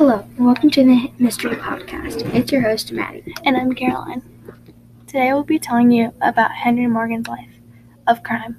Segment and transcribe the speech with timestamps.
[0.00, 2.34] Hello, and welcome to the Mystery Podcast.
[2.34, 3.34] It's your host, Maddie.
[3.44, 4.22] And I'm Caroline.
[5.06, 7.50] Today we'll be telling you about Henry Morgan's life
[8.06, 8.58] of crime.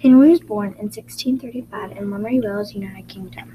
[0.00, 3.54] Henry was born in 1635 in Limerick Wells, United Kingdom.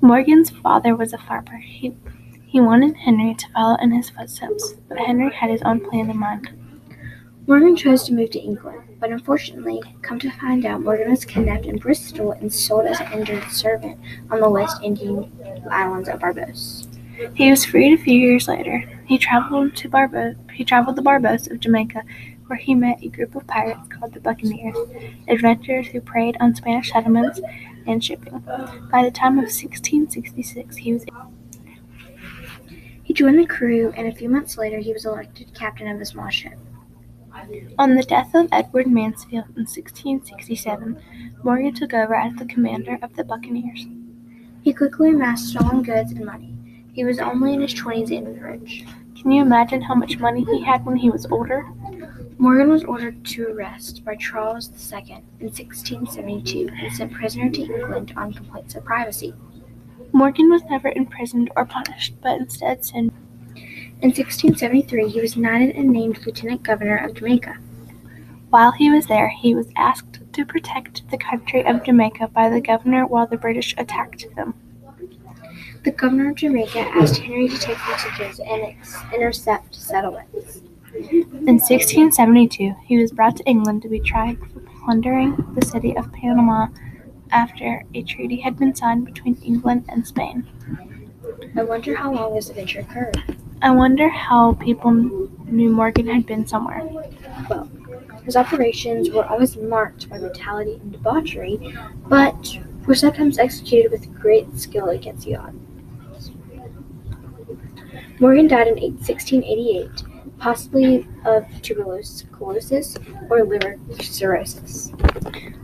[0.00, 1.58] Morgan's father was a farmer.
[1.58, 1.96] He,
[2.44, 6.18] he wanted Henry to follow in his footsteps, but Henry had his own plan in
[6.18, 6.48] mind.
[7.46, 11.66] Morgan chose to move to England, but unfortunately, come to find out, Morgan was kidnapped
[11.66, 15.30] in Bristol and sold as an injured servant on the West Indian
[15.70, 16.88] islands of Barbados.
[17.34, 18.78] He was freed a few years later.
[19.06, 20.36] He traveled to Barbados.
[20.54, 22.02] He traveled to Barbados of Jamaica,
[22.46, 24.76] where he met a group of pirates called the Buccaneers,
[25.28, 27.42] adventurers who preyed on Spanish settlements
[27.86, 28.42] and shipping.
[28.90, 31.04] By the time of 1666, he was.
[33.02, 36.06] He joined the crew, and a few months later, he was elected captain of a
[36.06, 36.58] small ship.
[37.78, 41.00] On the death of Edward Mansfield in 1667,
[41.42, 43.86] Morgan took over as the commander of the Buccaneers.
[44.62, 46.54] He quickly amassed stolen goods and money.
[46.92, 48.84] He was only in his 20s and was rich.
[49.20, 51.66] Can you imagine how much money he had when he was older?
[52.38, 58.12] Morgan was ordered to arrest by Charles II in 1672 and sent prisoner to England
[58.16, 59.34] on complaints of privacy.
[60.12, 63.12] Morgan was never imprisoned or punished, but instead sent.
[64.02, 67.56] In 1673, he was knighted and named lieutenant governor of Jamaica.
[68.50, 72.60] While he was there, he was asked to protect the country of Jamaica by the
[72.60, 74.54] governor while the British attacked them.
[75.84, 78.74] The governor of Jamaica asked Henry to take messages and
[79.14, 80.60] intercept settlements.
[80.94, 86.12] In 1672, he was brought to England to be tried for plundering the city of
[86.12, 86.68] Panama
[87.32, 90.46] after a treaty had been signed between England and Spain.
[91.56, 93.36] I wonder how long this adventure occurred.
[93.64, 96.82] I wonder how people knew Morgan had been somewhere.
[97.48, 97.66] Well,
[98.22, 101.74] his operations were always marked by brutality and debauchery,
[102.06, 106.30] but were sometimes executed with great skill against the odds.
[108.20, 109.88] Morgan died in 1688,
[110.36, 112.98] possibly of tuberculosis
[113.30, 114.92] or liver cirrhosis.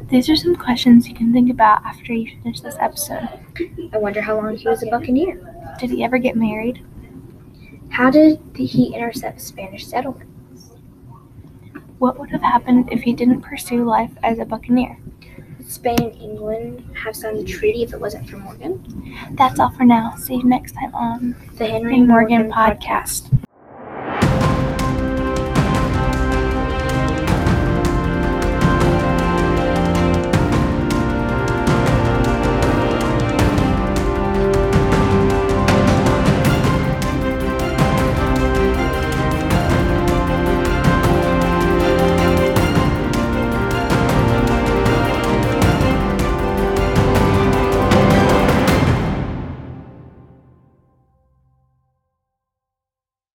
[0.08, 3.28] These are some questions you can think about after you finish this episode.
[3.92, 5.74] I wonder how long he was a buccaneer.
[5.78, 6.82] Did he ever get married?
[8.00, 10.70] How did he intercept Spanish settlements?
[11.98, 14.96] What would have happened if he didn't pursue life as a buccaneer?
[15.58, 19.14] Would Spain and England have signed the treaty if it wasn't for Morgan?
[19.32, 20.14] That's all for now.
[20.16, 23.39] See you next time on The Henry, the Morgan, Podcast.